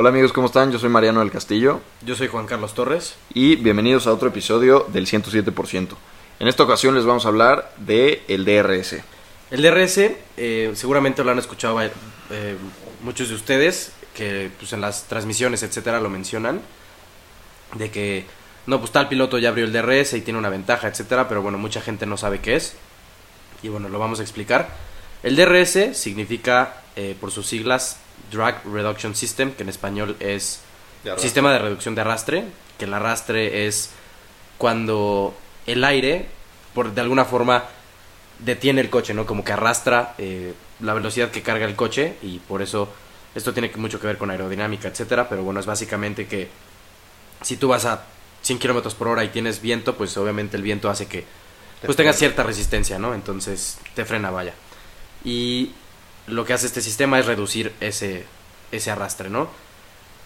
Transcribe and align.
Hola 0.00 0.10
amigos, 0.10 0.32
¿cómo 0.32 0.46
están? 0.46 0.70
Yo 0.70 0.78
soy 0.78 0.90
Mariano 0.90 1.18
del 1.18 1.32
Castillo 1.32 1.80
Yo 2.02 2.14
soy 2.14 2.28
Juan 2.28 2.46
Carlos 2.46 2.72
Torres. 2.72 3.16
y 3.34 3.56
bienvenidos 3.56 4.06
a 4.06 4.12
otro 4.12 4.28
episodio 4.28 4.86
del 4.92 5.08
107%. 5.08 5.88
En 6.38 6.46
esta 6.46 6.62
ocasión 6.62 6.94
les 6.94 7.04
vamos 7.04 7.24
a 7.24 7.28
hablar 7.30 7.72
de 7.78 8.22
el 8.28 8.44
DRS. 8.44 9.02
El 9.50 9.60
DRS, 9.60 10.12
eh, 10.36 10.70
seguramente 10.74 11.24
lo 11.24 11.32
han 11.32 11.40
escuchado 11.40 11.82
eh, 11.82 11.90
muchos 13.02 13.28
de 13.28 13.34
ustedes, 13.34 13.90
que 14.14 14.52
pues, 14.60 14.72
en 14.72 14.82
las 14.82 15.08
transmisiones, 15.08 15.64
etcétera, 15.64 15.98
lo 15.98 16.10
mencionan, 16.10 16.60
de 17.74 17.90
que, 17.90 18.24
no, 18.66 18.78
pues 18.78 18.92
tal 18.92 19.08
piloto 19.08 19.36
ya 19.38 19.48
abrió 19.48 19.64
el 19.64 19.72
DRS 19.72 20.12
y 20.12 20.20
tiene 20.20 20.38
una 20.38 20.48
ventaja, 20.48 20.86
etcétera, 20.86 21.26
pero 21.26 21.42
bueno, 21.42 21.58
mucha 21.58 21.80
gente 21.80 22.06
no 22.06 22.16
sabe 22.16 22.40
qué 22.40 22.54
es. 22.54 22.76
Y 23.64 23.68
bueno, 23.68 23.88
lo 23.88 23.98
vamos 23.98 24.20
a 24.20 24.22
explicar. 24.22 24.68
El 25.24 25.34
DRS 25.34 25.98
significa, 25.98 26.82
eh, 26.94 27.16
por 27.20 27.32
sus 27.32 27.48
siglas, 27.48 27.98
Drag 28.30 28.64
Reduction 28.64 29.14
System, 29.14 29.52
que 29.52 29.62
en 29.62 29.68
español 29.68 30.16
es 30.20 30.60
sistema 31.16 31.52
de 31.52 31.58
reducción 31.58 31.94
de 31.94 32.00
arrastre, 32.00 32.44
que 32.78 32.84
el 32.84 32.94
arrastre 32.94 33.66
es 33.66 33.90
cuando 34.58 35.34
el 35.66 35.84
aire, 35.84 36.26
por 36.74 36.92
de 36.92 37.00
alguna 37.00 37.24
forma, 37.24 37.64
detiene 38.38 38.80
el 38.80 38.90
coche, 38.90 39.14
¿no? 39.14 39.26
Como 39.26 39.44
que 39.44 39.52
arrastra 39.52 40.14
eh, 40.18 40.54
la 40.80 40.94
velocidad 40.94 41.30
que 41.30 41.42
carga 41.42 41.66
el 41.66 41.76
coche 41.76 42.16
y 42.22 42.38
por 42.38 42.62
eso 42.62 42.88
esto 43.34 43.52
tiene 43.52 43.70
mucho 43.76 44.00
que 44.00 44.06
ver 44.06 44.18
con 44.18 44.30
aerodinámica, 44.30 44.88
etcétera, 44.88 45.28
pero 45.28 45.42
bueno, 45.42 45.60
es 45.60 45.66
básicamente 45.66 46.26
que 46.26 46.48
si 47.42 47.56
tú 47.56 47.68
vas 47.68 47.84
a 47.84 48.04
100 48.42 48.58
kilómetros 48.58 48.94
por 48.94 49.08
hora 49.08 49.24
y 49.24 49.28
tienes 49.28 49.60
viento, 49.60 49.96
pues 49.96 50.16
obviamente 50.16 50.56
el 50.56 50.62
viento 50.62 50.88
hace 50.90 51.06
que 51.06 51.24
pues 51.84 51.96
tengas 51.96 52.16
cierta 52.16 52.42
resistencia, 52.42 52.98
¿no? 52.98 53.14
Entonces 53.14 53.78
te 53.94 54.04
frena, 54.04 54.30
vaya. 54.30 54.54
Y 55.24 55.72
lo 56.28 56.44
que 56.44 56.52
hace 56.52 56.66
este 56.66 56.80
sistema 56.80 57.18
es 57.18 57.26
reducir 57.26 57.72
ese, 57.80 58.24
ese 58.72 58.90
arrastre, 58.90 59.30
¿no? 59.30 59.48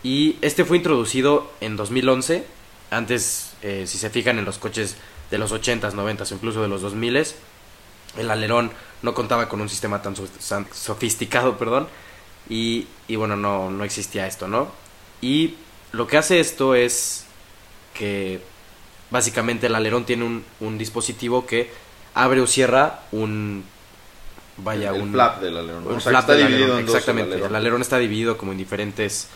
Y 0.02 0.36
este 0.42 0.64
fue 0.64 0.76
introducido 0.76 1.50
en 1.60 1.76
2011. 1.76 2.44
Antes, 2.90 3.54
eh, 3.62 3.84
si 3.86 3.98
se 3.98 4.10
fijan 4.10 4.38
en 4.38 4.44
los 4.44 4.58
coches 4.58 4.96
de 5.30 5.38
los 5.38 5.52
80s, 5.52 5.92
90s 5.92 6.32
o 6.32 6.34
incluso 6.34 6.62
de 6.62 6.68
los 6.68 6.82
2000s, 6.82 7.34
el 8.18 8.30
alerón 8.30 8.72
no 9.02 9.14
contaba 9.14 9.48
con 9.48 9.60
un 9.60 9.68
sistema 9.68 10.02
tan 10.02 10.14
sofisticado, 10.72 11.56
perdón. 11.58 11.88
Y, 12.48 12.88
y 13.06 13.16
bueno, 13.16 13.36
no, 13.36 13.70
no 13.70 13.84
existía 13.84 14.26
esto, 14.26 14.48
¿no? 14.48 14.68
Y 15.20 15.54
lo 15.92 16.06
que 16.06 16.18
hace 16.18 16.40
esto 16.40 16.74
es 16.74 17.24
que 17.94 18.40
básicamente 19.10 19.68
el 19.68 19.74
alerón 19.74 20.04
tiene 20.04 20.24
un, 20.24 20.44
un 20.60 20.78
dispositivo 20.78 21.46
que 21.46 21.70
abre 22.14 22.40
o 22.40 22.46
cierra 22.46 23.02
un... 23.12 23.64
Vaya, 24.56 24.92
el 24.92 25.02
un, 25.02 25.12
flap 25.12 25.40
del 25.40 25.56
alerón. 25.56 25.86
un 25.86 25.96
O 25.96 26.00
sea, 26.00 26.12
que 26.12 26.18
flap 26.18 26.20
está 26.20 26.34
del 26.34 26.46
dividido 26.46 26.74
alerón, 26.74 26.78
en 26.78 26.86
dos 26.86 26.96
el 27.00 27.00
Exactamente. 27.00 27.34
alerón. 27.34 27.50
El 27.50 27.54
alerón 27.56 27.80
está 27.80 27.98
dividido 27.98 28.36
como 28.36 28.52
en 28.52 28.58
diferentes, 28.58 29.28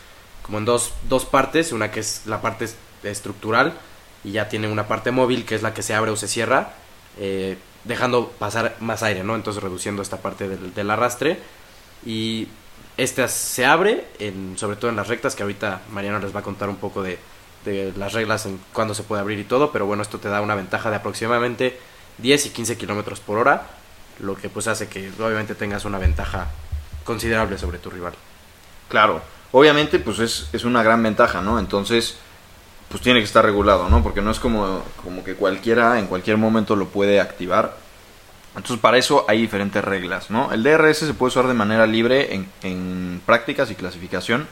como 0.43 0.59
en 0.59 0.65
dos, 0.65 0.93
dos 1.09 1.25
partes, 1.25 1.73
una 1.73 1.91
que 1.91 2.01
es 2.01 2.23
la 2.27 2.41
parte 2.43 2.67
est- 2.67 2.77
estructural 3.03 3.75
y 4.25 4.33
ya 4.33 4.49
tiene 4.49 4.69
una 4.69 4.89
parte 4.89 5.11
móvil 5.11 5.45
que 5.45 5.55
es 5.55 5.63
la 5.63 5.73
que 5.75 5.83
se 5.83 5.95
abre 5.95 6.11
o 6.11 6.17
se 6.17 6.29
cierra, 6.29 6.75
eh, 7.19 7.59
dejando 7.85 8.31
pasar 8.39 8.77
más 8.81 9.03
aire, 9.03 9.23
¿no? 9.25 9.37
Entonces 9.37 9.63
reduciendo 9.63 10.03
esta 10.03 10.19
parte 10.19 10.49
del, 10.49 10.75
del 10.75 10.91
arrastre 10.91 11.39
y 12.05 12.49
esta 12.97 13.29
se 13.29 13.65
abre, 13.67 14.07
en, 14.19 14.57
sobre 14.59 14.77
todo 14.77 14.91
en 14.91 14.97
las 14.97 15.09
rectas, 15.09 15.35
que 15.37 15.43
ahorita 15.43 15.83
Mariano 15.93 16.19
les 16.19 16.35
va 16.35 16.41
a 16.41 16.43
contar 16.43 16.69
un 16.69 16.77
poco 16.77 17.03
de, 17.03 17.19
de 17.65 17.93
las 17.97 18.13
reglas 18.13 18.47
en 18.47 18.59
cuándo 18.73 18.95
se 18.95 19.03
puede 19.03 19.21
abrir 19.21 19.39
y 19.39 19.45
todo, 19.45 19.71
pero 19.73 19.87
bueno, 19.87 20.03
esto 20.03 20.19
te 20.19 20.29
da 20.29 20.41
una 20.41 20.55
ventaja 20.55 20.91
de 20.91 20.97
aproximadamente 20.97 21.79
10 22.19 22.47
y 22.47 22.51
15 22.51 22.77
kilómetros 22.79 23.21
por 23.21 23.39
hora, 23.39 23.67
lo 24.21 24.37
que 24.37 24.49
pues 24.49 24.67
hace 24.67 24.89
que 24.89 25.11
obviamente 25.19 25.55
tengas 25.55 25.85
una 25.85 25.99
ventaja 25.99 26.49
considerable 27.05 27.59
sobre 27.59 27.79
tu 27.79 27.91
rival. 27.91 28.15
Claro, 28.89 29.23
obviamente 29.53 29.99
pues 29.99 30.19
es, 30.19 30.49
es 30.53 30.65
una 30.65 30.83
gran 30.83 31.03
ventaja, 31.03 31.41
¿no? 31.41 31.59
Entonces, 31.59 32.17
pues 32.89 33.03
tiene 33.03 33.21
que 33.21 33.25
estar 33.25 33.45
regulado, 33.45 33.89
¿no? 33.89 34.03
Porque 34.03 34.23
no 34.23 34.31
es 34.31 34.39
como, 34.39 34.83
como 35.03 35.25
que 35.25 35.35
cualquiera 35.35 35.99
en 35.99 36.07
cualquier 36.07 36.37
momento 36.37 36.77
lo 36.77 36.87
puede 36.89 37.21
activar. 37.21 37.77
Entonces, 38.57 38.79
para 38.81 38.97
eso 38.97 39.27
hay 39.29 39.41
diferentes 39.41 39.85
reglas, 39.85 40.31
¿no? 40.31 40.53
El 40.53 40.63
DRS 40.63 40.99
se 40.99 41.15
puede 41.15 41.29
usar 41.29 41.47
de 41.47 41.55
manera 41.55 41.87
libre 41.87 42.35
en, 42.35 42.49
en 42.63 43.21
prácticas 43.27 43.71
y 43.71 43.75
clasificación 43.75 44.47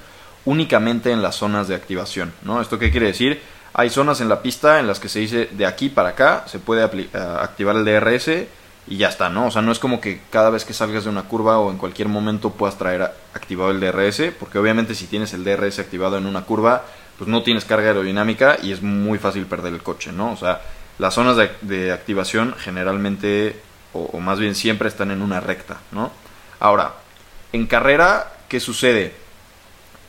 únicamente 0.45 1.11
en 1.11 1.23
las 1.23 1.37
zonas 1.37 1.69
de 1.69 1.75
activación, 1.75 2.33
¿no? 2.43 2.61
¿Esto 2.61 2.79
qué 2.79 2.91
quiere 2.91 3.07
decir? 3.07 3.41
Hay 3.73 3.91
zonas 3.91 4.21
en 4.21 4.29
la 4.29 4.43
pista 4.43 4.79
en 4.79 4.87
las 4.87 5.01
que 5.01 5.09
se 5.09 5.21
dice 5.21 5.49
de 5.51 5.67
aquí 5.67 5.89
para 5.89 6.11
acá 6.11 6.45
se 6.47 6.59
puede 6.59 6.85
eh, 6.85 7.09
activar 7.15 7.77
el 7.77 7.85
DRS 7.85 8.47
y 8.87 8.99
ya 8.99 9.09
está, 9.09 9.29
¿no? 9.29 9.47
O 9.47 9.51
sea, 9.51 9.63
no 9.63 9.73
es 9.73 9.79
como 9.79 10.01
que 10.01 10.21
cada 10.31 10.51
vez 10.51 10.65
que 10.65 10.75
salgas 10.75 11.05
de 11.05 11.11
una 11.11 11.23
curva 11.23 11.59
o 11.59 11.71
en 11.71 11.79
cualquier 11.79 12.09
momento 12.09 12.51
puedas 12.51 12.77
traer 12.77 13.03
activado 13.33 13.71
el 13.71 13.81
DRS, 13.81 14.33
porque 14.39 14.59
obviamente 14.59 14.95
si 14.95 15.07
tienes 15.07 15.33
el 15.33 15.45
DRS 15.45 15.79
activado 15.79 16.19
en 16.19 16.27
una 16.27 16.45
curva, 16.45 16.85
pues 17.19 17.29
no 17.29 17.43
tienes 17.43 17.65
carga 17.65 17.89
aerodinámica 17.89 18.59
y 18.63 18.73
es 18.73 18.83
muy 18.83 19.19
fácil 19.19 19.47
perder 19.47 19.73
el 19.73 19.83
coche, 19.83 20.13
¿no? 20.13 20.33
O 20.33 20.37
sea, 20.37 20.61
las 20.99 21.15
zonas 21.15 21.37
de, 21.63 21.93
activación 21.93 22.55
generalmente, 22.59 23.61
o, 23.93 24.11
o 24.13 24.21
más 24.21 24.39
bien 24.39 24.55
siempre 24.55 24.89
están 24.89 25.11
en 25.11 25.23
una 25.23 25.41
recta, 25.41 25.79
¿no? 25.93 26.13
Ahora, 26.61 26.95
en 27.53 27.67
carrera, 27.67 28.33
¿qué 28.49 28.61
sucede? 28.61 29.15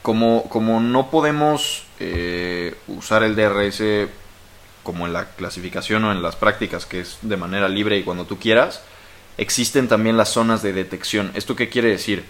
Como, 0.02 0.50
como 0.50 0.80
no 0.80 1.09
podemos 1.09 1.85
eh, 2.00 2.75
usar 2.88 3.24
el 3.24 3.35
DRS 3.35 4.09
como 4.85 5.06
en 5.06 5.12
la 5.12 5.25
clasificación 5.35 6.06
o 6.06 6.13
en 6.13 6.22
las 6.22 6.38
prácticas, 6.38 6.85
que 6.85 7.01
es 7.01 7.18
de 7.22 7.35
manera 7.35 7.68
libre 7.68 7.97
y 7.97 8.03
cuando 8.03 8.23
tú 8.23 8.40
quieras, 8.40 8.81
existen 9.38 9.90
también 9.90 10.16
las 10.16 10.29
zonas 10.29 10.62
de 10.62 10.72
detección. 10.72 11.31
¿Esto 11.35 11.57
qué 11.57 11.68
quiere 11.68 11.90
decir? 11.90 12.23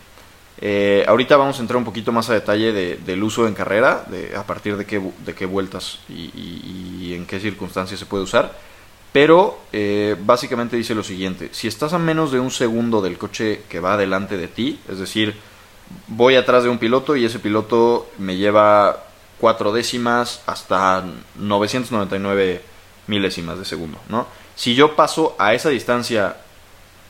Eh, 0.59 1.05
ahorita 1.07 1.37
vamos 1.37 1.59
a 1.59 1.61
entrar 1.61 1.77
un 1.77 1.85
poquito 1.85 2.11
más 2.11 2.29
a 2.29 2.33
detalle 2.33 2.71
de- 2.71 2.95
del 3.05 3.21
uso 3.21 3.45
en 3.45 3.53
carrera, 3.53 4.05
de, 4.09 4.35
a 4.35 4.43
partir 4.43 4.75
de 4.77 4.85
qué, 4.85 4.99
de 5.25 5.35
qué 5.35 5.45
vueltas 5.45 5.99
y 6.09 7.13
en 7.13 7.27
qué 7.27 7.39
circunstancias 7.39 7.99
se 7.99 8.07
puede 8.07 8.23
usar. 8.23 8.57
Pero 9.11 9.59
eh, 9.71 10.15
básicamente 10.19 10.75
dice 10.75 10.93
lo 10.95 11.03
siguiente, 11.03 11.49
si 11.53 11.67
estás 11.69 11.93
a 11.93 11.97
menos 11.99 12.31
de 12.33 12.39
un 12.39 12.51
segundo 12.51 13.01
del 13.01 13.17
coche 13.17 13.61
que 13.69 13.79
va 13.79 13.95
delante 13.95 14.35
de 14.35 14.47
ti, 14.49 14.79
es 14.89 14.99
decir, 14.99 15.35
voy 16.07 16.35
atrás 16.35 16.63
de 16.63 16.69
un 16.69 16.79
piloto 16.79 17.15
y 17.15 17.23
ese 17.23 17.39
piloto 17.39 18.09
me 18.17 18.35
lleva 18.35 19.03
cuatro 19.39 19.71
décimas 19.71 20.41
hasta 20.45 21.03
999 21.35 22.61
milésimas 23.07 23.59
de 23.59 23.65
segundo, 23.65 23.99
¿no? 24.09 24.27
Si 24.55 24.75
yo 24.75 24.95
paso 24.95 25.35
a 25.37 25.53
esa 25.53 25.69
distancia 25.69 26.37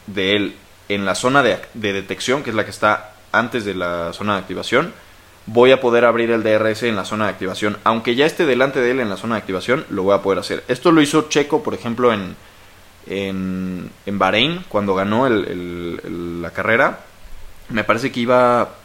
de 0.08 0.36
él 0.36 0.56
en 0.90 1.06
la 1.06 1.16
zona 1.16 1.44
de, 1.44 1.60
de 1.74 1.94
detección, 1.94 2.44
que 2.44 2.50
es 2.50 2.56
la 2.56 2.66
que 2.66 2.72
está 2.72 3.14
antes 3.32 3.66
de 3.66 3.76
la 3.76 4.14
zona 4.14 4.34
de 4.34 4.40
activación, 4.40 4.94
voy 5.46 5.72
a 5.72 5.80
poder 5.80 6.06
abrir 6.06 6.32
el 6.32 6.44
DRS 6.44 6.84
en 6.84 6.96
la 6.96 7.06
zona 7.06 7.26
de 7.26 7.32
activación. 7.32 7.78
Aunque 7.84 8.16
ya 8.16 8.26
esté 8.26 8.46
delante 8.46 8.80
de 8.80 8.92
él 8.92 9.00
en 9.00 9.10
la 9.10 9.18
zona 9.18 9.36
de 9.36 9.40
activación, 9.40 9.86
lo 9.90 10.04
voy 10.04 10.16
a 10.16 10.22
poder 10.22 10.40
hacer. 10.40 10.64
Esto 10.68 10.92
lo 10.92 11.02
hizo 11.02 11.30
Checo, 11.30 11.64
por 11.64 11.74
ejemplo, 11.74 12.12
en, 12.14 12.36
en, 13.08 13.92
en 14.06 14.20
Bahrein, 14.20 14.66
cuando 14.70 14.96
ganó 14.96 15.28
la 15.30 16.52
carrera. 16.52 17.00
Me 17.70 17.84
parece 17.84 18.12
que 18.12 18.22
iba, 18.22 18.76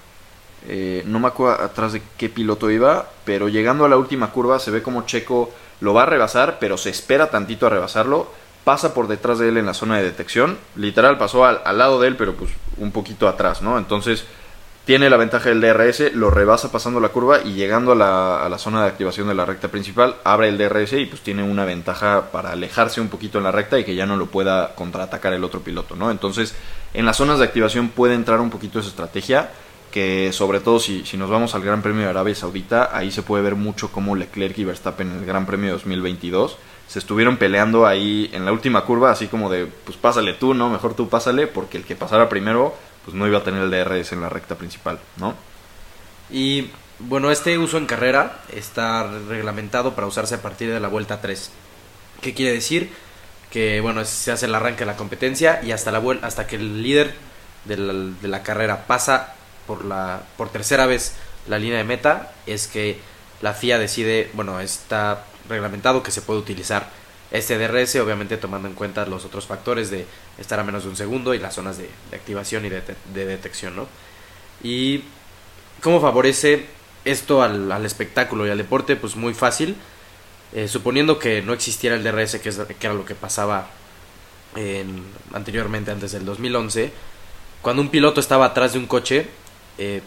eh, 0.69 1.03
no 1.06 1.19
me 1.21 1.28
acuerdo 1.28 1.62
atrás 1.62 1.93
de 1.93 2.03
qué 2.16 2.28
piloto 2.28 2.71
iba, 2.71 3.09
pero 3.25 3.48
llegando 3.48 3.84
a 3.84 3.88
la 3.88 3.97
última 3.97 4.31
curva 4.31 4.59
se 4.59 4.71
ve 4.71 4.82
como 4.82 5.06
Checo 5.06 5.50
lo 5.81 5.94
va 5.94 6.03
a 6.03 6.06
rebasar, 6.06 6.59
pero 6.60 6.76
se 6.76 6.91
espera 6.91 7.31
tantito 7.31 7.66
a 7.66 7.71
rebasarlo. 7.71 8.31
Pasa 8.65 8.93
por 8.93 9.09
detrás 9.09 9.38
de 9.38 9.48
él 9.48 9.56
en 9.56 9.66
la 9.66 9.75
zona 9.75 9.97
de 9.97 10.04
detección. 10.04 10.59
Literal 10.76 11.16
pasó 11.16 11.47
al, 11.47 11.62
al 11.65 11.78
lado 11.78 12.00
de 12.00 12.09
él, 12.09 12.16
pero 12.16 12.34
pues 12.34 12.50
un 12.76 12.93
poquito 12.93 13.26
atrás, 13.26 13.62
¿no? 13.62 13.78
Entonces 13.78 14.25
tiene 14.84 15.09
la 15.09 15.16
ventaja 15.16 15.50
del 15.50 15.60
DRS, 15.60 16.15
lo 16.15 16.31
rebasa 16.31 16.72
pasando 16.72 17.00
la 17.00 17.10
curva 17.10 17.42
y 17.44 17.53
llegando 17.53 17.92
a 17.92 17.94
la, 17.94 18.44
a 18.44 18.48
la 18.48 18.59
zona 18.59 18.82
de 18.82 18.88
activación 18.88 19.28
de 19.28 19.34
la 19.34 19.47
recta 19.47 19.69
principal, 19.69 20.16
abre 20.25 20.48
el 20.48 20.59
DRS 20.59 20.94
y 20.94 21.06
pues 21.06 21.21
tiene 21.21 21.42
una 21.42 21.65
ventaja 21.65 22.32
para 22.32 22.50
alejarse 22.53 23.00
un 23.00 23.09
poquito 23.09 23.38
en 23.38 23.44
la 23.44 23.53
recta 23.53 23.78
y 23.78 23.84
que 23.84 23.94
ya 23.94 24.06
no 24.06 24.16
lo 24.16 24.27
pueda 24.27 24.74
contraatacar 24.74 25.33
el 25.33 25.45
otro 25.45 25.60
piloto, 25.60 25.97
¿no? 25.97 26.10
Entonces, 26.10 26.54
en 26.92 27.07
las 27.07 27.18
zonas 27.18 27.39
de 27.39 27.45
activación 27.45 27.91
puede 27.91 28.15
entrar 28.15 28.41
un 28.41 28.51
poquito 28.51 28.80
esa 28.80 28.89
estrategia, 28.89 29.51
que 29.91 30.33
sobre 30.33 30.60
todo 30.60 30.78
si, 30.78 31.04
si 31.04 31.16
nos 31.16 31.31
vamos 31.31 31.54
al 31.54 31.63
Gran 31.63 31.83
Premio 31.83 32.03
de 32.03 32.10
Arabia 32.10 32.34
Saudita, 32.34 32.97
ahí 32.97 33.10
se 33.10 33.22
puede 33.22 33.42
ver 33.42 33.57
mucho 33.57 33.91
cómo 33.91 34.15
Leclerc 34.15 34.57
y 34.59 34.65
Verstappen 34.65 35.10
en 35.10 35.19
el 35.19 35.27
Gran 35.27 35.47
Premio 35.47 35.72
2022 35.72 36.57
se 36.91 36.98
estuvieron 36.98 37.37
peleando 37.37 37.87
ahí 37.87 38.28
en 38.33 38.45
la 38.45 38.51
última 38.51 38.84
curva, 38.84 39.13
así 39.13 39.28
como 39.28 39.48
de, 39.48 39.66
pues 39.66 39.97
pásale 39.97 40.34
tú, 40.34 40.54
¿no? 40.54 40.69
Mejor 40.69 40.95
tú 40.95 41.09
pásale, 41.09 41.47
porque 41.47 41.78
el 41.78 41.84
que 41.84 41.95
pasara 41.95 42.28
primero 42.28 42.75
pues 43.04 43.15
no 43.16 43.28
iba 43.28 43.39
a 43.39 43.45
tener 43.45 43.63
el 43.63 43.71
DRS 43.71 44.10
en 44.10 44.22
la 44.22 44.28
recta 44.28 44.57
principal, 44.57 44.98
¿no? 45.16 45.37
Y 46.31 46.71
bueno, 46.98 47.31
este 47.31 47.57
uso 47.59 47.78
en 47.78 47.86
carrera 47.86 48.43
está 48.53 49.09
reglamentado 49.28 49.95
para 49.95 50.09
usarse 50.09 50.34
a 50.34 50.43
partir 50.43 50.72
de 50.72 50.81
la 50.81 50.89
vuelta 50.89 51.21
3. 51.21 51.53
¿Qué 52.21 52.34
quiere 52.34 52.53
decir? 52.53 52.93
Que 53.53 53.81
bueno, 53.81 54.04
se 54.04 54.33
hace 54.33 54.47
el 54.47 54.54
arranque 54.57 54.81
de 54.81 54.86
la 54.86 54.97
competencia 54.97 55.60
y 55.63 55.71
hasta, 55.71 55.93
la 55.93 56.03
hasta 56.22 56.48
que 56.48 56.57
el 56.57 56.83
líder 56.83 57.15
de 57.66 58.28
la 58.28 58.43
carrera 58.43 58.89
pasa 58.89 59.34
por, 59.77 59.84
la, 59.84 60.22
tercera 60.53 60.87
vez 60.87 61.15
la 61.47 61.59
línea 61.59 61.78
de 61.78 61.84
meta, 61.84 62.33
es 62.47 62.67
que 62.67 62.99
la 63.41 63.55
FIA 63.55 63.78
decide, 63.78 64.31
bueno, 64.33 64.61
está 64.61 65.25
reglamentado 65.49 66.03
que 66.03 66.11
se 66.11 66.22
puede 66.22 66.41
utilizar 66.41 66.89
este 67.31 67.57
DRS, 67.57 67.97
obviamente 67.97 68.37
tomando 68.37 68.67
en 68.67 68.75
cuenta 68.75 69.07
los 69.07 69.25
otros 69.25 69.47
factores 69.47 69.91
de 69.91 70.07
estar 70.39 70.59
a 70.59 70.65
menos 70.65 70.83
de 70.83 70.91
un 70.91 70.97
segundo 70.97 71.34
y 71.34 71.39
las 71.39 71.55
zonas 71.55 71.78
de, 71.78 71.89
activación 72.13 72.67
y 72.67 72.71
de, 72.71 72.83
de 73.15 73.27
detección, 73.27 73.77
¿no? 73.77 73.87
Y 74.63 75.05
cómo 75.81 76.01
favorece 76.01 76.67
esto 77.05 77.43
al, 77.43 77.84
espectáculo 77.87 78.47
y 78.47 78.51
al 78.51 78.59
deporte, 78.59 78.97
pues 78.97 79.15
muy 79.15 79.34
fácil. 79.34 79.77
Eh, 80.53 80.67
suponiendo 80.67 81.21
que 81.21 81.43
no 81.43 81.53
existiera 81.53 81.95
el 81.95 82.03
DRS, 82.03 82.41
que, 82.41 82.49
es, 82.49 82.59
que 82.59 82.87
era 82.87 82.95
lo 82.95 83.05
que 83.05 83.15
pasaba 83.15 83.69
en, 84.57 85.05
anteriormente, 85.33 85.93
antes 85.93 86.11
del 86.11 86.25
2011, 86.25 86.93
cuando 87.63 87.83
un 87.83 87.89
piloto 87.89 88.21
estaba 88.21 88.47
atrás 88.47 88.72
de 88.72 88.78
un 88.78 88.87
coche, 88.87 89.28
eh, 89.80 90.03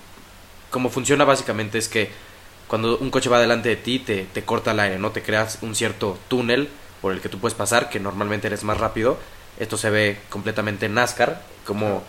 como 0.69 0.89
funciona 0.89 1.25
básicamente 1.25 1.77
es 1.77 1.89
que 1.89 2.09
cuando 2.67 2.97
un 2.97 3.09
coche 3.09 3.29
va 3.29 3.39
delante 3.39 3.69
de 3.69 3.75
ti 3.75 3.99
te, 3.99 4.23
te, 4.23 4.43
corta 4.43 4.71
el 4.71 4.79
aire, 4.79 4.99
¿no? 4.99 5.11
Te 5.11 5.21
creas 5.21 5.57
un 5.61 5.75
cierto 5.75 6.17
túnel 6.27 6.69
por 7.01 7.11
el 7.11 7.21
que 7.21 7.27
tú 7.27 7.39
puedes 7.39 7.55
pasar, 7.55 7.89
que 7.89 7.99
normalmente 7.99 8.47
eres 8.47 8.63
más 8.63 8.77
rápido. 8.77 9.17
Esto 9.59 9.77
se 9.77 9.89
ve 9.89 10.17
completamente 10.29 10.85
en 10.85 10.93
NASCAR, 10.93 11.41
como 11.65 12.03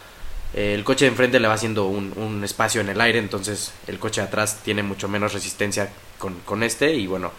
eh, 0.54 0.74
el 0.74 0.84
coche 0.84 1.06
de 1.06 1.10
enfrente 1.10 1.40
le 1.40 1.48
va 1.48 1.54
haciendo 1.54 1.86
un, 1.86 2.12
un, 2.16 2.44
espacio 2.44 2.80
en 2.80 2.88
el 2.88 3.00
aire, 3.00 3.18
entonces 3.18 3.72
el 3.86 3.98
coche 3.98 4.20
de 4.20 4.28
atrás 4.28 4.60
tiene 4.62 4.82
mucho 4.82 5.08
menos 5.08 5.32
resistencia 5.32 5.90
con, 6.18 6.34
con 6.40 6.62
este 6.62 6.94
y 6.94 7.06
bueno, 7.06 7.32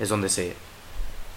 es 0.00 0.08
donde 0.08 0.28
se, 0.28 0.54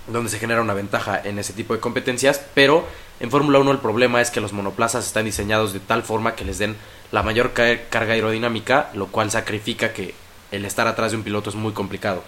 donde 0.08 0.30
se 0.30 0.40
genera 0.40 0.62
una 0.62 0.74
ventaja 0.74 1.20
en 1.24 1.40
ese 1.40 1.54
tipo 1.54 1.74
de 1.74 1.80
competencias, 1.80 2.42
pero 2.54 2.88
en 3.20 3.32
Fórmula 3.32 3.60
1 3.60 3.72
el 3.72 3.80
problema 3.80 4.22
es 4.22 4.32
que 4.32 4.40
los 4.40 4.54
monoplazas 4.54 5.06
están 5.06 5.26
diseñados 5.26 5.74
de 5.74 5.80
tal 5.80 6.04
forma 6.04 6.36
que 6.36 6.46
les 6.46 6.58
den 6.58 6.76
la 7.12 7.24
mayor 7.24 7.54
carga 7.54 8.14
aerodinámica, 8.14 8.90
lo 8.94 9.08
cual 9.08 9.32
sacrifica 9.32 9.94
que 9.94 10.14
el 10.52 10.66
estar 10.66 10.88
atrás 10.88 11.12
de 11.12 11.18
un 11.18 11.24
piloto 11.24 11.50
es 11.50 11.56
muy 11.56 11.74
complicado, 11.74 12.24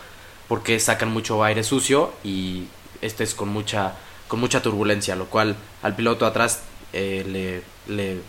porque 0.48 0.80
sacan 0.80 1.12
mucho 1.12 1.44
aire 1.44 1.64
sucio 1.64 2.14
y 2.24 2.66
este 3.02 3.24
es 3.24 3.36
con 3.36 3.50
mucha, 3.50 3.94
con 4.28 4.40
mucha 4.40 4.62
turbulencia, 4.62 5.16
lo 5.16 5.26
cual 5.26 5.56
al 5.84 5.96
piloto 5.96 6.26
atrás 6.26 6.62
eh, 6.94 7.64
le, 7.88 7.94
le, 7.94 8.22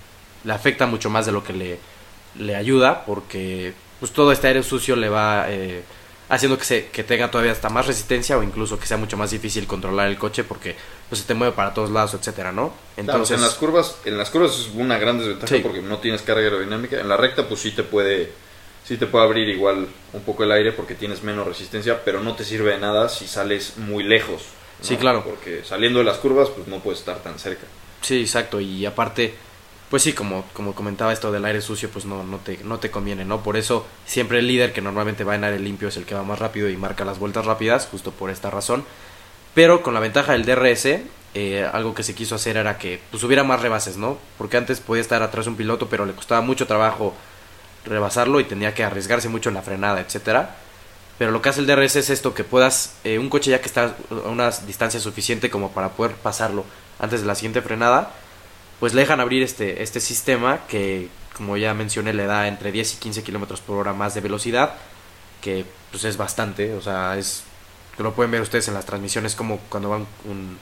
afecta 0.53 0.87
mucho 0.87 1.11
más 1.11 1.27
de 1.27 1.33
lo 1.33 1.45
que 1.45 1.53
le, 1.53 1.79
le 2.39 2.57
ayuda, 2.57 3.05
porque 3.05 3.75
pues 4.01 4.13
todo 4.13 4.33
este 4.33 4.49
aire 4.49 4.63
sucio 4.63 4.97
le 4.97 5.09
va... 5.09 5.47
Eh, 5.49 5.83
haciendo 6.29 6.59
que, 6.59 6.65
se, 6.65 6.87
que 6.89 7.05
tenga 7.05 7.31
todavía 7.31 7.53
hasta 7.53 7.69
más 7.69 7.87
resistencia 7.87 8.37
o 8.37 8.43
incluso 8.43 8.79
que 8.79 8.87
sea 8.87 8.97
mucho 8.97 9.17
más 9.17 9.31
difícil 9.31 9.67
controlar 9.67 10.09
el 10.09 10.19
coche 10.19 10.45
porque 10.45 10.77
pues 11.09 11.23
se 11.23 11.27
te 11.27 11.35
mueve 11.35 11.55
para 11.55 11.73
todos 11.73 11.91
lados, 11.91 12.15
etcétera, 12.15 12.53
¿no? 12.53 12.73
Entonces, 12.97 13.29
claro, 13.29 13.43
en 13.43 13.49
las 13.49 13.55
curvas, 13.55 13.97
en 14.05 14.19
las 14.19 14.31
curvas 14.31 14.59
es 14.59 14.71
una 14.75 14.99
gran 14.99 15.19
desventaja 15.19 15.57
sí. 15.57 15.61
porque 15.63 15.81
no 15.81 15.99
tienes 15.99 16.23
carga 16.23 16.43
aerodinámica. 16.43 17.01
En 17.01 17.09
la 17.09 17.17
recta 17.17 17.49
pues 17.49 17.61
sí 17.61 17.71
te 17.71 17.83
puede 17.83 18.31
sí 18.85 18.97
te 18.97 19.07
puede 19.07 19.25
abrir 19.25 19.49
igual 19.49 19.87
un 20.13 20.23
poco 20.23 20.45
el 20.45 20.53
aire 20.53 20.73
porque 20.73 20.95
tienes 20.95 21.23
menos 21.23 21.47
resistencia, 21.47 22.03
pero 22.05 22.23
no 22.23 22.35
te 22.35 22.45
sirve 22.45 22.73
de 22.73 22.79
nada 22.79 23.09
si 23.09 23.27
sales 23.27 23.75
muy 23.77 24.03
lejos. 24.05 24.43
¿no? 24.81 24.87
Sí, 24.87 24.97
claro. 24.97 25.25
Porque 25.25 25.63
saliendo 25.65 25.99
de 25.99 26.05
las 26.05 26.19
curvas 26.19 26.49
pues 26.51 26.69
no 26.69 26.81
puedes 26.81 27.01
estar 27.01 27.19
tan 27.23 27.39
cerca. 27.39 27.67
Sí, 28.01 28.21
exacto, 28.21 28.61
y 28.61 28.87
aparte 28.87 29.35
pues 29.91 30.03
sí, 30.03 30.13
como, 30.13 30.45
como 30.53 30.75
comentaba 30.75 31.13
esto 31.13 31.33
del 31.33 31.45
aire 31.45 31.61
sucio, 31.63 31.89
pues 31.91 32.05
no, 32.05 32.23
no, 32.23 32.39
te, 32.39 32.59
no 32.65 32.79
te 32.79 32.91
conviene, 32.91 33.25
¿no? 33.25 33.43
Por 33.43 33.57
eso 33.57 33.87
siempre 34.07 34.41
el 34.41 34.47
líder 34.47 34.73
que 34.73 34.83
normalmente 34.83 35.25
va 35.25 35.35
en 35.35 35.45
aire 35.45 35.59
limpio 35.59 35.89
es 35.89 35.97
el 35.97 36.05
que 36.05 36.15
va 36.15 36.23
más 36.23 36.39
rápido 36.39 36.69
y 36.69 36.77
marca 36.77 37.05
las 37.05 37.19
vueltas 37.19 37.47
rápidas, 37.47 37.89
justo 37.91 38.11
por 38.13 38.31
esta 38.31 38.51
razón. 38.51 38.85
Pero 39.55 39.83
con 39.83 39.95
la 39.95 40.01
ventaja 40.01 40.33
del 40.33 40.45
DRS, 40.45 41.01
eh, 41.35 41.69
algo 41.73 41.95
que 41.95 42.03
se 42.03 42.15
quiso 42.15 42.35
hacer 42.35 42.57
era 42.57 42.79
que 42.79 43.01
pues, 43.11 43.23
hubiera 43.25 43.45
más 43.45 43.63
rebases, 43.63 43.97
¿no? 43.97 44.19
Porque 44.37 44.57
antes 44.57 44.81
podía 44.81 45.01
estar 45.01 45.23
atrás 45.23 45.47
un 45.47 45.57
piloto, 45.57 45.89
pero 45.89 46.05
le 46.05 46.13
costaba 46.13 46.43
mucho 46.43 46.67
trabajo 46.67 47.15
rebasarlo 47.85 48.41
y 48.41 48.45
tenía 48.45 48.75
que 48.75 48.85
arriesgarse 48.85 49.29
mucho 49.29 49.49
en 49.49 49.55
la 49.55 49.63
frenada, 49.63 50.01
etcétera. 50.01 50.57
Pero 51.19 51.31
lo 51.33 51.43
que 51.43 51.49
hace 51.49 51.61
el 51.61 51.67
DRS 51.67 51.97
es 51.97 52.11
esto, 52.11 52.35
que 52.35 52.45
puedas, 52.45 52.95
eh, 53.05 53.19
un 53.19 53.29
coche 53.29 53.51
ya 53.51 53.61
que 53.61 53.67
está 53.67 53.95
a 54.11 54.29
una 54.29 54.51
distancia 54.51 55.01
suficiente 55.01 55.51
como 55.51 55.73
para 55.73 55.91
poder 55.91 56.13
pasarlo 56.13 56.65
antes 56.99 57.23
de 57.23 57.27
la 57.27 57.35
siguiente 57.35 57.63
frenada, 57.63 58.13
pues 58.81 58.95
le 58.95 59.03
dejan 59.03 59.21
abrir 59.21 59.43
este, 59.43 59.83
este 59.83 60.01
sistema 60.01 60.67
que, 60.69 61.09
como 61.37 61.57
ya 61.57 61.75
mencioné, 61.75 62.13
le 62.15 62.27
da 62.27 62.49
entre 62.49 62.73
10 62.73 62.95
y 62.95 62.97
15 62.99 63.23
kilómetros 63.23 63.61
por 63.61 63.77
hora 63.77 63.93
más 63.93 64.15
de 64.15 64.21
velocidad, 64.21 64.75
que 65.41 65.65
pues 65.91 66.05
es 66.05 66.17
bastante, 66.17 66.75
o 66.75 66.81
sea, 66.81 67.17
es, 67.17 67.45
lo 67.99 68.15
pueden 68.15 68.31
ver 68.31 68.41
ustedes 68.41 68.69
en 68.69 68.75
las 68.75 68.87
transmisiones 68.87 69.35
como 69.35 69.59
cuando 69.69 69.91
va 69.91 69.97
un, 69.97 70.59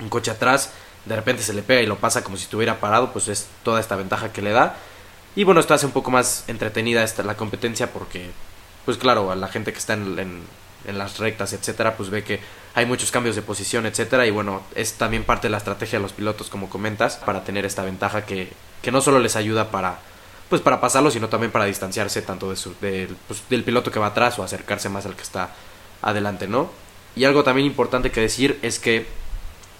un 0.00 0.08
coche 0.08 0.30
atrás, 0.30 0.70
de 1.04 1.16
repente 1.16 1.42
se 1.42 1.52
le 1.52 1.62
pega 1.62 1.82
y 1.82 1.86
lo 1.86 1.98
pasa 1.98 2.22
como 2.22 2.36
si 2.36 2.44
estuviera 2.44 2.80
parado, 2.80 3.12
pues 3.12 3.28
es 3.28 3.48
toda 3.62 3.80
esta 3.80 3.96
ventaja 3.96 4.32
que 4.32 4.42
le 4.42 4.52
da. 4.52 4.76
Y 5.34 5.44
bueno, 5.44 5.60
esto 5.60 5.74
hace 5.74 5.86
un 5.86 5.92
poco 5.92 6.10
más 6.10 6.44
entretenida 6.46 7.02
esta, 7.02 7.22
la 7.22 7.36
competencia 7.36 7.92
porque, 7.92 8.30
pues 8.84 8.98
claro, 8.98 9.30
a 9.30 9.36
la 9.36 9.48
gente 9.48 9.72
que 9.72 9.78
está 9.78 9.94
en, 9.94 10.18
en, 10.18 10.42
en 10.86 10.98
las 10.98 11.18
rectas, 11.18 11.52
etcétera, 11.52 11.96
pues 11.96 12.10
ve 12.10 12.24
que 12.24 12.40
hay 12.74 12.86
muchos 12.86 13.10
cambios 13.10 13.36
de 13.36 13.42
posición, 13.42 13.86
etcétera, 13.86 14.26
y 14.26 14.30
bueno, 14.30 14.62
es 14.74 14.94
también 14.94 15.24
parte 15.24 15.48
de 15.48 15.50
la 15.50 15.58
estrategia 15.58 15.98
de 15.98 16.02
los 16.02 16.12
pilotos, 16.12 16.48
como 16.48 16.68
comentas, 16.68 17.16
para 17.16 17.44
tener 17.44 17.64
esta 17.64 17.82
ventaja 17.82 18.24
que, 18.24 18.52
que 18.80 18.90
no 18.90 19.00
solo 19.00 19.18
les 19.18 19.36
ayuda 19.36 19.70
para 19.70 19.98
pues 20.52 20.60
para 20.60 20.82
pasarlo, 20.82 21.10
sino 21.10 21.30
también 21.30 21.50
para 21.50 21.64
distanciarse 21.64 22.20
tanto 22.20 22.50
de 22.50 22.56
su, 22.56 22.74
pues, 22.74 23.42
del 23.48 23.64
piloto 23.64 23.90
que 23.90 23.98
va 23.98 24.08
atrás 24.08 24.38
o 24.38 24.42
acercarse 24.42 24.90
más 24.90 25.06
al 25.06 25.16
que 25.16 25.22
está 25.22 25.48
adelante, 26.02 26.46
¿no? 26.46 26.70
Y 27.16 27.24
algo 27.24 27.42
también 27.42 27.66
importante 27.66 28.10
que 28.10 28.20
decir 28.20 28.58
es 28.60 28.78
que 28.78 29.06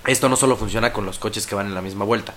esto 0.06 0.30
no 0.30 0.36
solo 0.36 0.56
funciona 0.56 0.94
con 0.94 1.04
los 1.04 1.18
coches 1.18 1.46
que 1.46 1.54
van 1.54 1.66
en 1.66 1.74
la 1.74 1.82
misma 1.82 2.06
vuelta. 2.06 2.32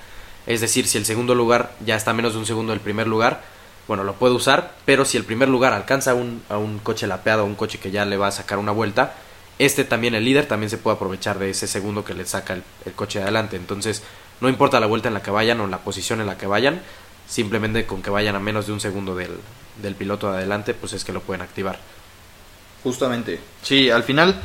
Es 0.47 0.59
decir, 0.59 0.85
si 0.85 0.97
el 0.97 1.06
segundo 1.06 1.33
lugar 1.33 1.77
ya 1.85 1.95
está 1.95 2.12
a 2.12 2.13
menos 2.13 2.33
de 2.33 2.39
un 2.39 2.45
segundo 2.45 2.73
del 2.73 2.81
primer 2.81 3.07
lugar, 3.07 3.41
bueno, 3.88 4.04
lo 4.04 4.14
puede 4.14 4.34
usar, 4.34 4.74
pero 4.86 5.06
si 5.06 5.18
el 5.18 5.24
primer 5.24 5.48
lugar 5.48 5.74
alcanza 5.74 6.12
a 6.12 6.14
un, 6.16 6.42
a 6.50 6.58
un 6.58 6.80
coche 6.80 7.06
lapeado, 7.06 7.44
a 7.44 7.46
un 7.46 7.56
coche 7.56 7.78
que 7.78 7.92
ya 7.92 8.06
le 8.06 8.18
va 8.18 8.28
a 8.28 8.32
sacar 8.32 8.58
una 8.58 8.72
vuelta, 8.72 9.14
este 9.60 9.84
también, 9.86 10.16
el 10.16 10.26
líder, 10.26 10.48
también 10.48 10.70
se 10.70 10.78
puede 10.78 10.96
aprovechar 10.96 11.40
de 11.40 11.50
ese 11.50 11.68
segundo 11.68 12.04
que 12.04 12.14
le 12.14 12.26
saca 12.26 12.54
el, 12.54 12.94
coche 12.94 13.20
de 13.20 13.24
adelante. 13.24 13.56
Entonces, 13.56 14.04
no 14.42 14.50
importa 14.50 14.80
la 14.80 14.88
vuelta 14.88 15.08
en 15.08 15.14
la 15.14 15.22
que 15.22 15.32
vayan 15.32 15.62
o 15.62 15.68
la 15.68 15.78
posición 15.80 16.20
en 16.20 16.28
la 16.28 16.38
que 16.38 16.48
vayan, 16.48 16.82
simplemente 17.28 17.86
con 17.86 18.02
que 18.02 18.10
vayan 18.10 18.36
a 18.36 18.40
menos 18.40 18.68
de 18.68 18.74
un 18.74 18.80
segundo 18.80 19.16
del, 19.16 19.32
del 19.82 19.96
piloto 19.96 20.32
de 20.32 20.40
adelante, 20.40 20.74
pues 20.74 20.94
es 20.94 21.06
que 21.06 21.14
lo 21.14 21.22
pueden 21.22 21.42
activar. 21.42 21.80
Justamente. 22.84 23.40
Sí, 23.62 23.90
al 23.90 24.04
final, 24.04 24.42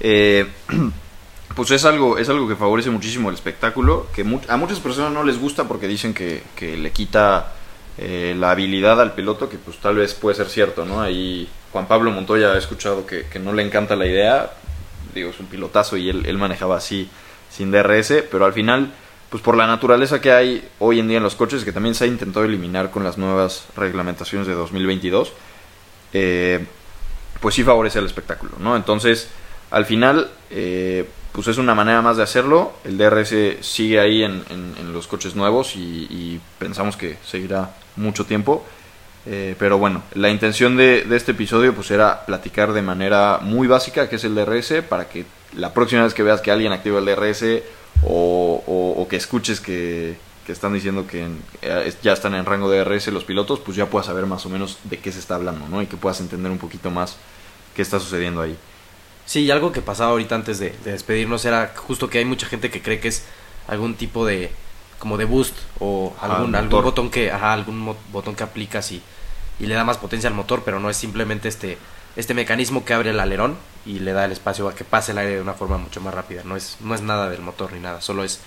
eh, 0.00 0.46
pues 1.56 1.70
es 1.70 1.84
algo, 1.84 2.18
es 2.18 2.28
algo 2.28 2.46
que 2.46 2.56
favorece 2.56 2.90
muchísimo 2.90 3.30
el 3.30 3.34
espectáculo, 3.34 4.06
que 4.14 4.22
a 4.48 4.56
muchas 4.56 4.80
personas 4.80 5.12
no 5.12 5.24
les 5.24 5.40
gusta 5.40 5.66
porque 5.66 5.88
dicen 5.88 6.14
que 6.14 6.42
le 6.60 6.92
quita 6.92 7.52
eh, 7.98 8.34
la 8.38 8.50
habilidad 8.52 9.00
al 9.00 9.14
piloto, 9.14 9.48
que 9.48 9.58
pues 9.58 9.78
tal 9.78 9.96
vez 9.96 10.14
puede 10.14 10.36
ser 10.36 10.48
cierto, 10.48 10.84
¿no? 10.84 11.00
Ahí 11.00 11.48
Juan 11.72 11.86
Pablo 11.86 12.10
Montoya 12.10 12.52
ha 12.52 12.58
escuchado 12.58 13.06
que, 13.06 13.26
que, 13.26 13.38
no 13.38 13.52
le 13.52 13.62
encanta 13.62 13.96
la 13.96 14.06
idea, 14.06 14.50
digo, 15.14 15.30
es 15.30 15.40
un 15.40 15.46
pilotazo 15.46 15.96
y 15.96 16.08
él, 16.08 16.24
él, 16.26 16.38
manejaba 16.38 16.76
así 16.76 17.08
sin 17.50 17.70
DRS, 17.70 18.24
pero 18.30 18.46
al 18.46 18.52
final, 18.54 18.92
pues 19.28 19.42
por 19.42 19.56
la 19.56 19.66
naturaleza 19.66 20.20
que 20.20 20.32
hay 20.32 20.66
hoy 20.78 21.00
en 21.00 21.08
día 21.08 21.18
en 21.18 21.22
los 21.22 21.34
coches, 21.34 21.64
que 21.64 21.72
también 21.72 21.94
se 21.94 22.04
ha 22.04 22.06
intentado 22.06 22.46
eliminar 22.46 22.90
con 22.90 23.04
las 23.04 23.18
nuevas 23.18 23.66
reglamentaciones 23.76 24.46
de 24.46 24.54
2022, 24.54 25.32
eh, 26.14 26.64
pues 27.40 27.54
sí 27.54 27.62
favorece 27.64 27.98
el 27.98 28.06
espectáculo, 28.06 28.52
¿no? 28.58 28.76
Entonces, 28.76 29.28
al 29.70 29.84
final, 29.84 30.30
eh, 30.50 31.06
pues 31.32 31.48
es 31.48 31.56
una 31.56 31.74
manera 31.74 32.02
más 32.02 32.18
de 32.18 32.22
hacerlo, 32.22 32.74
el 32.84 32.98
DRS 32.98 33.64
sigue 33.64 33.98
ahí 33.98 34.22
en, 34.22 34.44
los 34.92 35.06
coches 35.06 35.34
nuevos 35.34 35.74
y, 35.76 36.40
pensamos 36.58 36.96
que 36.96 37.16
seguirá 37.24 37.74
mucho 37.96 38.26
tiempo. 38.26 38.64
Eh, 39.24 39.54
pero 39.58 39.78
bueno, 39.78 40.02
la 40.14 40.30
intención 40.30 40.76
de, 40.76 41.06
este 41.12 41.32
episodio 41.32 41.74
pues 41.74 41.90
era 41.90 42.26
platicar 42.26 42.72
de 42.72 42.82
manera 42.82 43.38
muy 43.40 43.68
básica 43.68 44.08
qué 44.08 44.16
es 44.16 44.24
el 44.24 44.34
DRS 44.34 44.82
para 44.88 45.08
que 45.08 45.24
la 45.56 45.72
próxima 45.72 46.02
vez 46.02 46.12
que 46.12 46.24
veas 46.24 46.40
que 46.40 46.50
alguien 46.50 46.72
activa 46.72 46.98
el 46.98 47.04
DRS 47.04 47.62
o, 48.04 48.64
o, 48.96 49.08
que 49.08 49.16
escuches 49.16 49.60
que, 49.60 50.16
que, 50.44 50.52
están 50.52 50.74
diciendo 50.74 51.06
que 51.06 51.28
eh, 51.62 51.94
ya 52.02 52.12
están 52.12 52.34
en 52.34 52.44
rango 52.44 52.68
de 52.68 52.84
DRS 52.84 53.08
los 53.08 53.24
pilotos, 53.24 53.60
pues 53.60 53.76
ya 53.76 53.86
puedas 53.86 54.06
saber 54.06 54.26
más 54.26 54.44
o 54.44 54.50
menos 54.50 54.78
de 54.84 54.98
qué 54.98 55.12
se 55.12 55.20
está 55.20 55.36
hablando, 55.36 55.68
¿no? 55.68 55.80
Y 55.80 55.86
que 55.86 55.96
puedas 55.96 56.20
entender 56.20 56.50
un 56.50 56.58
poquito 56.58 56.90
más 56.90 57.16
qué 57.74 57.82
está 57.82 58.00
sucediendo 58.00 58.42
ahí. 58.42 58.56
Sí, 59.26 59.40
y 59.40 59.50
algo 59.50 59.72
que 59.72 59.80
pasaba 59.80 60.10
ahorita 60.10 60.34
antes 60.34 60.58
de, 60.58 60.70
de 60.84 60.92
despedirnos 60.92 61.44
era 61.44 61.72
justo 61.76 62.10
que 62.10 62.18
hay 62.18 62.24
mucha 62.24 62.46
gente 62.46 62.70
que 62.70 62.82
cree 62.82 63.00
que 63.00 63.08
es 63.08 63.24
algún 63.68 63.94
tipo 63.94 64.26
de 64.26 64.50
como 64.98 65.16
de 65.18 65.24
boost 65.24 65.56
o 65.80 66.14
algún, 66.20 66.54
algún 66.54 66.82
botón 66.82 67.10
que 67.10 67.32
ajá, 67.32 67.52
algún 67.52 67.96
botón 68.12 68.36
que 68.36 68.44
aplicas 68.44 68.92
y, 68.92 69.02
y, 69.58 69.66
le 69.66 69.74
da 69.74 69.82
más 69.82 69.98
potencia 69.98 70.28
al 70.28 70.34
motor, 70.34 70.62
pero 70.64 70.78
no 70.78 70.90
es 70.90 70.96
simplemente 70.96 71.48
este 71.48 71.76
este 72.14 72.34
mecanismo 72.34 72.84
que 72.84 72.94
abre 72.94 73.10
el 73.10 73.18
alerón 73.18 73.56
y 73.84 73.98
le 73.98 74.12
da 74.12 74.26
el 74.26 74.32
espacio 74.32 74.68
a 74.68 74.74
que 74.74 74.84
pase 74.84 75.10
el 75.10 75.18
aire 75.18 75.34
de 75.34 75.40
una 75.40 75.54
forma 75.54 75.78
mucho 75.78 76.00
más 76.00 76.14
rápida. 76.14 76.42
No 76.44 76.56
es 76.56 76.76
no 76.80 76.94
es 76.94 77.02
nada 77.02 77.28
del 77.30 77.40
motor 77.40 77.72
ni 77.72 77.80
nada, 77.80 78.00
solo 78.00 78.22
es 78.22 78.40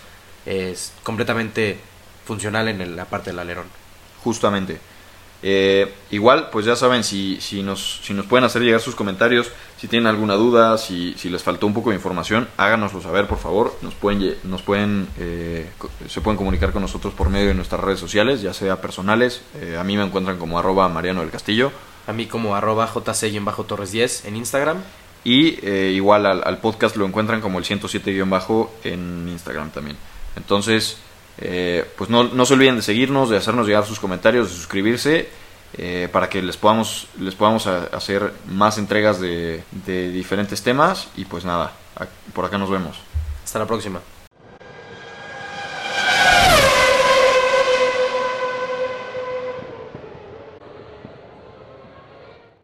es 0.46 0.94
completamente 1.04 1.78
funcional 2.26 2.70
en 2.70 2.80
el, 2.80 2.96
la 2.96 3.06
parte 3.06 3.32
del 3.32 3.40
alerón. 3.40 3.68
Justamente. 4.24 4.80
Eh, 5.48 5.94
igual, 6.10 6.50
pues 6.50 6.66
ya 6.66 6.76
saben, 6.76 7.04
si, 7.04 7.40
si, 7.40 7.62
nos, 7.62 8.02
si 8.04 8.16
nos 8.16 8.26
pueden 8.26 8.46
hacer 8.46 8.64
llegar 8.64 8.82
sus 8.82 8.96
comentarios, 8.96 9.52
si 9.78 9.88
tienen 9.88 10.08
alguna 10.08 10.34
duda, 10.34 10.80
si, 10.80 11.14
si 11.20 11.30
les 11.30 11.44
faltó 11.44 11.68
un 11.68 11.74
poco 11.76 11.92
de 11.92 11.98
información, 11.98 12.48
háganoslo 12.58 13.00
saber, 13.00 13.28
por 13.28 13.38
favor. 13.38 13.78
Nos 13.84 13.94
pueden, 13.94 14.36
nos 14.44 14.64
pueden, 14.64 15.08
eh, 15.20 15.70
se 16.10 16.22
pueden 16.22 16.38
comunicar 16.38 16.72
con 16.72 16.82
nosotros 16.82 17.14
por 17.14 17.30
medio 17.30 17.50
de 17.50 17.54
nuestras 17.54 17.80
redes 17.80 18.00
sociales, 18.00 18.42
ya 18.42 18.56
sea 18.56 18.82
personales. 18.82 19.44
Eh, 19.62 19.78
a 19.80 19.84
mí 19.84 19.96
me 19.96 20.04
encuentran 20.04 20.40
como 20.40 20.58
arroba 20.58 20.90
Mariano 20.90 21.22
del 21.22 21.30
Castillo. 21.30 21.72
A 22.08 22.14
mí 22.14 22.26
como 22.26 22.56
arroba 22.56 22.92
jc-torres 22.92 23.92
10 23.92 24.26
en 24.26 24.38
Instagram. 24.38 24.78
Y 25.24 25.60
eh, 25.64 25.92
igual 25.94 26.26
al, 26.26 26.42
al, 26.44 26.58
podcast 26.58 26.96
lo 26.96 27.06
encuentran 27.06 27.42
como 27.42 27.60
el 27.60 27.66
107- 27.66 28.68
en 28.84 29.30
Instagram 29.30 29.70
también. 29.70 29.98
Entonces, 30.36 30.98
eh, 31.38 31.86
pues 31.98 32.10
no, 32.10 32.24
no, 32.24 32.46
se 32.46 32.54
olviden 32.54 32.78
de 32.78 32.82
seguirnos, 32.82 33.30
de 33.30 33.38
hacernos 33.38 33.68
llegar 33.68 33.86
sus 33.86 34.00
comentarios, 34.00 34.50
de 34.50 34.56
suscribirse. 34.56 35.30
eh, 35.78 36.08
para 36.12 36.30
que 36.30 36.42
les 36.42 36.56
podamos, 36.56 37.08
les 37.20 37.36
podamos 37.36 37.68
hacer 37.68 38.34
más 38.48 38.78
entregas 38.78 39.20
de, 39.20 39.64
de 39.86 40.10
diferentes 40.10 40.62
temas. 40.62 41.10
Y 41.18 41.26
pues 41.26 41.44
nada, 41.44 41.74
por 42.34 42.46
acá 42.46 42.58
nos 42.58 42.70
vemos. 42.70 42.98
Hasta 43.44 43.60
la 43.60 43.66
próxima. 43.68 44.00